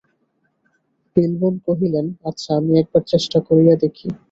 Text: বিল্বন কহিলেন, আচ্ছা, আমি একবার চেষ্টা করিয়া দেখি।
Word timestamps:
বিল্বন 1.15 1.53
কহিলেন, 1.67 2.05
আচ্ছা, 2.29 2.49
আমি 2.59 2.71
একবার 2.81 3.03
চেষ্টা 3.11 3.37
করিয়া 3.47 3.75
দেখি। 3.83 4.07